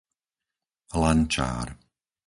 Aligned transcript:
Lančár 1.01 1.67